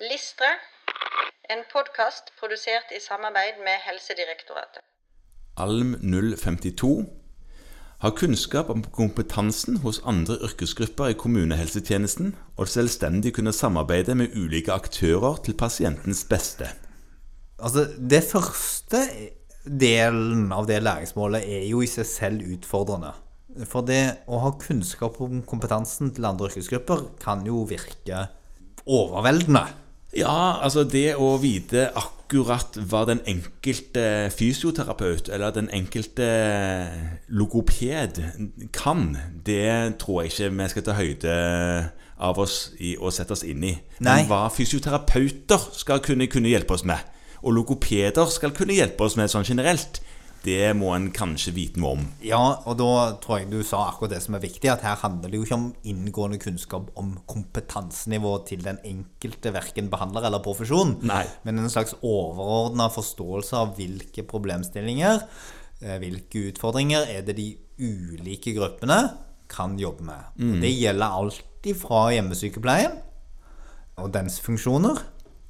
Listre, 0.00 0.48
en 1.48 1.62
podkast 1.72 2.26
produsert 2.36 2.90
i 2.92 2.98
samarbeid 3.00 3.62
med 3.64 3.80
Helsedirektoratet. 3.80 4.82
Alm 5.56 5.94
052 6.36 7.06
har 8.02 8.10
kunnskap 8.10 8.68
om 8.68 8.82
kompetansen 8.84 9.78
hos 9.80 10.02
andre 10.04 10.36
yrkesgrupper 10.44 11.14
i 11.14 11.16
kommunehelsetjenesten, 11.16 12.34
og 12.60 12.68
selvstendig 12.68 13.32
kunne 13.38 13.54
samarbeide 13.56 14.18
med 14.20 14.36
ulike 14.36 14.72
aktører 14.72 15.40
til 15.48 15.56
pasientens 15.56 16.26
beste. 16.28 16.68
Altså, 17.56 17.86
det 17.96 18.20
første 18.28 19.00
delen 19.64 20.52
av 20.52 20.68
det 20.68 20.82
læringsmålet 20.84 21.48
er 21.56 21.64
jo 21.70 21.80
i 21.80 21.88
seg 21.88 22.10
selv 22.10 22.44
utfordrende. 22.58 23.14
For 23.64 23.80
det 23.80 24.28
å 24.28 24.44
ha 24.44 24.52
kunnskap 24.60 25.16
om 25.24 25.40
kompetansen 25.40 26.12
til 26.12 26.28
andre 26.28 26.52
yrkesgrupper 26.52 27.08
kan 27.24 27.48
jo 27.48 27.64
virke 27.64 28.26
overveldende. 28.84 29.85
Ja, 30.14 30.60
altså 30.62 30.84
det 30.86 31.16
å 31.18 31.34
vite 31.42 31.88
akkurat 31.98 32.78
hva 32.88 33.02
den 33.08 33.20
enkelte 33.28 34.30
fysioterapeut 34.34 35.28
eller 35.32 35.54
den 35.54 35.68
enkelte 35.74 36.28
logoped 37.28 38.22
kan, 38.74 39.08
det 39.46 39.98
tror 40.02 40.22
jeg 40.22 40.32
ikke 40.32 40.52
vi 40.56 40.68
skal 40.72 40.86
ta 40.86 40.96
høyde 40.98 41.36
av 42.16 42.38
oss 42.40 42.72
i 42.80 42.94
å 42.96 43.10
sette 43.12 43.34
oss 43.36 43.44
inn 43.44 43.64
i. 43.66 43.74
Nei. 44.00 44.22
Men 44.22 44.30
hva 44.30 44.46
fysioterapeuter 44.52 45.68
skal 45.76 46.00
kunne, 46.04 46.30
kunne 46.32 46.52
hjelpe 46.52 46.78
oss 46.78 46.86
med, 46.88 47.02
og 47.42 47.58
logopeder 47.58 48.30
skal 48.32 48.54
kunne 48.56 48.78
hjelpe 48.78 49.04
oss 49.04 49.18
med 49.18 49.32
sånn 49.32 49.46
generelt, 49.46 50.00
det 50.46 50.70
må 50.78 50.92
en 50.94 51.08
kanskje 51.14 51.52
vite 51.56 51.80
noe 51.82 51.96
om. 51.96 52.04
Ja, 52.24 52.40
og 52.68 52.78
da 52.80 52.90
tror 53.22 53.40
jeg 53.40 53.50
du 53.50 53.58
sa 53.66 53.82
akkurat 53.88 54.14
det 54.14 54.22
som 54.24 54.36
er 54.38 54.44
viktig, 54.44 54.70
at 54.70 54.84
her 54.86 54.98
handler 55.00 55.32
det 55.32 55.40
jo 55.40 55.46
ikke 55.46 55.58
om 55.58 55.66
inngående 55.90 56.40
kunnskap 56.42 56.92
om 56.98 57.16
kompetansenivået 57.28 58.48
til 58.52 58.64
den 58.66 58.80
enkelte, 58.86 59.52
verken 59.56 59.90
behandler 59.92 60.28
eller 60.28 60.44
profesjon, 60.44 60.96
Nei. 61.06 61.24
men 61.46 61.62
en 61.62 61.72
slags 61.72 61.96
overordna 62.00 62.88
forståelse 62.94 63.58
av 63.58 63.74
hvilke 63.78 64.26
problemstillinger, 64.28 65.24
eh, 65.82 65.98
hvilke 66.02 66.48
utfordringer 66.52 67.08
er 67.16 67.26
det 67.26 67.36
de 67.38 67.50
ulike 67.82 68.54
gruppene 68.56 69.00
kan 69.50 69.76
jobbe 69.78 70.06
med. 70.06 70.30
Mm. 70.38 70.60
det 70.62 70.72
gjelder 70.74 71.18
alt 71.20 71.66
ifra 71.66 72.06
hjemmesykepleien 72.14 72.96
og 74.02 74.10
dens 74.14 74.38
funksjoner, 74.44 74.98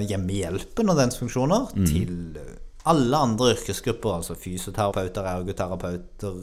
hjemmehjelpen 0.00 0.90
og 0.90 0.98
dens 0.98 1.18
funksjoner, 1.20 1.68
til 1.86 2.38
eh, 2.40 2.58
alle 2.90 3.16
andre 3.16 3.52
yrkesgrupper, 3.54 4.16
altså 4.18 4.34
fysioterapeuter, 4.38 5.22
ergoterapeuter, 5.36 6.40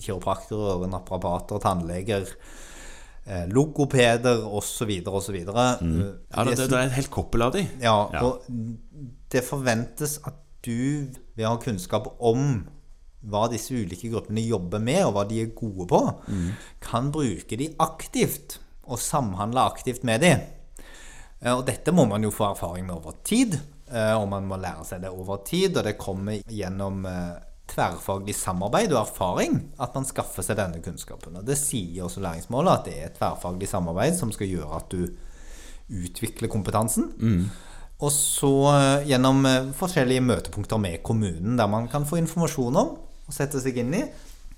kiropraktorer, 0.00 0.86
naprapater, 0.88 1.58
tannleger, 1.62 2.28
eh, 3.26 3.46
logopeder 3.52 4.44
osv. 4.46 4.90
osv. 5.06 5.38
Mm. 5.80 6.02
Ja, 6.34 6.44
det, 6.44 6.56
det, 6.56 6.68
det 6.70 6.78
er 6.78 6.86
et 6.86 6.96
helt 7.00 7.10
koppel 7.12 7.42
av 7.48 7.52
de. 7.56 7.66
Ja, 7.82 7.96
Ja. 8.14 8.22
og 8.24 8.42
det 9.32 9.44
forventes 9.44 10.18
at 10.26 10.34
du, 10.64 11.08
å 11.38 11.44
ha 11.52 11.56
kunnskap 11.62 12.08
om 12.20 12.66
hva 13.28 13.48
disse 13.50 13.74
ulike 13.74 14.08
gruppene 14.12 14.40
jobber 14.46 14.78
med, 14.80 15.02
og 15.04 15.12
hva 15.16 15.24
de 15.28 15.40
er 15.42 15.52
gode 15.58 15.88
på, 15.90 16.00
kan 16.80 17.10
bruke 17.12 17.56
de 17.58 17.72
aktivt, 17.82 18.60
og 18.88 18.98
samhandle 19.02 19.60
aktivt 19.68 20.04
med 20.06 20.22
de. 20.24 20.30
Eh, 21.42 21.52
Og 21.52 21.66
dette 21.66 21.92
må 21.92 22.06
man 22.08 22.22
jo 22.24 22.30
få 22.30 22.52
erfaring 22.54 22.86
med 22.86 22.94
over 22.96 23.12
tid, 23.24 23.54
eh, 23.54 23.60
og 24.18 24.26
man 24.30 24.48
må 24.48 24.58
lære 24.60 24.84
seg 24.88 25.04
det 25.04 25.12
over 25.12 25.42
tid, 25.46 25.76
og 25.76 25.86
det 25.86 25.98
kommer 26.00 26.40
gjennom 26.48 27.06
eh, 27.08 27.38
tverrfaglig 27.68 28.34
samarbeid 28.36 28.92
og 28.94 29.02
erfaring 29.02 29.58
at 29.80 29.96
man 29.96 30.06
skaffer 30.08 30.44
seg 30.44 30.58
denne 30.60 30.82
kunnskapen. 30.84 31.38
Og 31.40 31.46
det 31.46 31.58
sier 31.60 32.06
også 32.06 32.22
læringsmålet, 32.24 32.72
at 32.72 32.88
det 32.88 32.96
er 32.96 33.08
et 33.08 33.18
tverrfaglig 33.18 33.70
samarbeid 33.70 34.16
som 34.18 34.32
skal 34.34 34.50
gjøre 34.50 34.80
at 34.80 34.94
du 34.94 35.02
utvikler 35.88 36.52
kompetansen. 36.52 37.10
Og 37.98 38.12
så 38.14 38.52
eh, 38.72 39.08
gjennom 39.10 39.44
eh, 39.48 39.74
forskjellige 39.76 40.24
møtepunkter 40.24 40.80
med 40.80 41.02
kommunen, 41.02 41.56
der 41.58 41.70
man 41.70 41.88
kan 41.90 42.06
få 42.06 42.20
informasjon 42.20 42.78
om 42.78 42.96
og 43.28 43.34
sette 43.34 43.60
seg 43.60 43.76
inn 43.82 43.92
i 43.96 44.06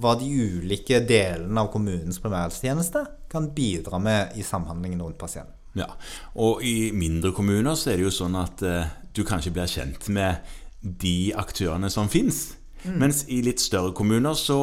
hva 0.00 0.14
de 0.16 0.28
ulike 0.28 1.02
delene 1.04 1.60
av 1.60 1.72
kommunens 1.72 2.20
primærhelsetjeneste 2.22 3.02
kan 3.32 3.50
bidra 3.52 3.98
med 4.00 4.38
i 4.40 4.44
samhandlingen 4.46 5.02
rundt 5.04 5.18
pasienten. 5.20 5.61
Ja, 5.78 5.88
og 6.36 6.64
i 6.66 6.90
mindre 6.96 7.32
kommuner 7.36 7.76
så 7.78 7.92
er 7.92 8.00
det 8.00 8.08
jo 8.08 8.14
sånn 8.14 8.36
at 8.36 8.64
eh, 8.66 8.90
du 9.16 9.22
kanskje 9.28 9.54
blir 9.54 9.70
kjent 9.70 10.08
med 10.12 10.42
de 10.82 11.32
aktørene 11.38 11.88
som 11.92 12.10
fins. 12.12 12.50
Mens 12.82 13.22
i 13.30 13.38
litt 13.46 13.62
større 13.62 13.92
kommuner 13.94 14.34
så 14.34 14.58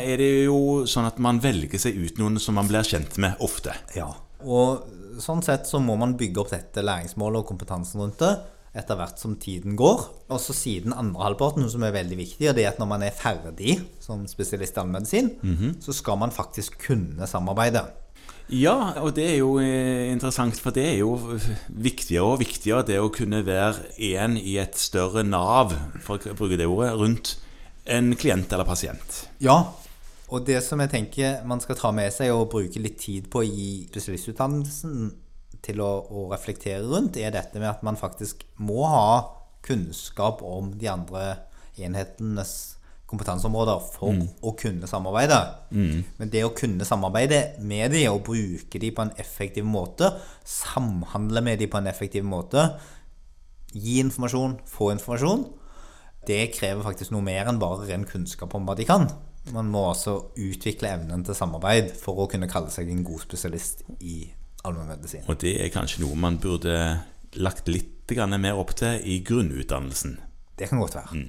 er 0.00 0.16
det 0.16 0.28
jo 0.46 0.86
sånn 0.88 1.08
at 1.08 1.18
man 1.20 1.40
velger 1.44 1.80
seg 1.80 1.98
ut 2.00 2.20
noen 2.20 2.40
som 2.40 2.56
man 2.56 2.68
blir 2.70 2.86
kjent 2.86 3.18
med 3.20 3.36
ofte. 3.44 3.74
Ja, 3.96 4.08
og 4.40 4.86
sånn 5.20 5.42
sett 5.44 5.68
så 5.68 5.80
må 5.82 5.98
man 6.00 6.16
bygge 6.18 6.40
opp 6.40 6.54
dette 6.54 6.84
læringsmålet 6.84 7.42
og 7.42 7.50
kompetansen 7.50 8.00
rundt 8.00 8.22
det 8.22 8.32
etter 8.78 8.98
hvert 8.98 9.20
som 9.20 9.34
tiden 9.40 9.76
går. 9.78 10.02
Og 10.30 10.40
så 10.40 10.54
siden 10.56 10.94
andre 10.96 11.24
halvparten, 11.26 11.64
noe 11.64 11.72
som 11.72 11.84
er 11.84 11.94
veldig 11.96 12.18
viktig, 12.20 12.48
og 12.48 12.56
det 12.56 12.64
er 12.64 12.72
at 12.72 12.80
når 12.80 12.90
man 12.90 13.04
er 13.06 13.16
ferdig 13.16 13.78
som 14.04 14.26
spesialist 14.30 14.76
i 14.76 14.82
allmedisin, 14.84 15.30
så 15.82 15.94
skal 15.96 16.20
man 16.20 16.34
faktisk 16.34 16.78
kunne 16.86 17.26
samarbeide. 17.26 17.82
Ja, 18.48 18.94
og 19.02 19.12
det 19.18 19.26
er 19.28 19.36
jo 19.42 19.58
eh, 19.60 20.08
interessant, 20.08 20.56
for 20.62 20.72
det 20.72 20.86
er 20.94 20.96
jo 21.02 21.12
viktigere 21.68 22.30
og 22.32 22.40
viktigere 22.40 22.86
det 22.88 22.96
å 23.00 23.10
kunne 23.12 23.42
være 23.44 23.90
en 24.14 24.38
i 24.40 24.56
et 24.60 24.78
større 24.80 25.24
nav, 25.26 25.74
for 26.04 26.16
å 26.16 26.36
bruke 26.38 26.56
det 26.56 26.68
ordet, 26.68 26.94
rundt 26.96 27.34
en 27.88 28.14
klient 28.16 28.52
eller 28.52 28.68
pasient. 28.68 29.26
Ja, 29.44 29.60
og 30.28 30.48
det 30.48 30.62
som 30.64 30.80
jeg 30.80 30.92
tenker 30.92 31.44
man 31.48 31.60
skal 31.64 31.76
ta 31.76 31.92
med 31.92 32.12
seg 32.12 32.32
og 32.32 32.48
bruke 32.52 32.80
litt 32.80 32.98
tid 33.00 33.28
på 33.32 33.44
i 33.44 33.68
spesialistutdannelsen 33.88 35.12
til 35.64 35.84
å, 35.84 35.92
å 36.08 36.26
reflektere 36.32 36.84
rundt, 36.88 37.20
er 37.20 37.34
dette 37.34 37.60
med 37.60 37.68
at 37.70 37.84
man 37.84 38.00
faktisk 38.00 38.46
må 38.60 38.84
ha 38.88 39.12
kunnskap 39.64 40.40
om 40.46 40.72
de 40.78 40.88
andre 40.88 41.24
enhetenes 41.76 42.77
kompetanseområder 43.08 43.84
for 43.94 44.18
å 44.44 44.52
kunne 44.58 44.88
samarbeide. 44.90 45.38
Men 46.20 46.32
det 46.32 46.44
å 46.44 46.54
kunne 46.56 46.84
samarbeide 46.84 47.40
med 47.64 47.94
de 47.96 48.04
og 48.10 48.24
bruke 48.28 48.80
de 48.82 48.90
på 48.92 49.06
en 49.06 49.14
effektiv 49.20 49.64
måte, 49.64 50.10
samhandle 50.44 51.42
med 51.44 51.62
de 51.62 51.70
på 51.72 51.80
en 51.80 51.88
effektiv 51.88 52.26
måte, 52.28 52.66
gi 53.72 53.98
informasjon, 54.02 54.58
få 54.68 54.92
informasjon, 54.94 55.46
det 56.28 56.50
krever 56.52 56.84
faktisk 56.84 57.14
noe 57.14 57.24
mer 57.24 57.48
enn 57.48 57.60
bare 57.60 57.86
ren 57.88 58.04
kunnskap 58.08 58.52
om 58.56 58.68
hva 58.68 58.76
de 58.76 58.84
kan. 58.88 59.08
Man 59.54 59.70
må 59.72 59.86
altså 59.88 60.18
utvikle 60.36 60.90
evnen 60.98 61.24
til 61.24 61.36
samarbeid 61.36 61.94
for 61.96 62.20
å 62.20 62.28
kunne 62.28 62.50
kalle 62.50 62.72
seg 62.72 62.90
en 62.92 63.04
god 63.06 63.24
spesialist 63.24 63.86
i 64.04 64.26
allmennmedisin. 64.68 65.24
Og 65.30 65.40
det 65.40 65.54
er 65.62 65.72
kanskje 65.72 66.04
noe 66.04 66.18
man 66.20 66.36
burde 66.42 66.74
lagt 67.40 67.70
litt 67.72 67.94
mer 68.08 68.56
opp 68.56 68.72
til 68.76 69.02
i 69.04 69.18
grunnutdannelsen. 69.20 70.14
Det 70.58 70.68
kan 70.70 70.80
godt 70.80 70.96
være. 70.96 71.26